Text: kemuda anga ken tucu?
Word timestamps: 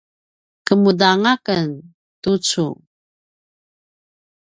kemuda 0.65 1.05
anga 1.13 1.33
ken 1.45 1.69
tucu? 2.21 2.67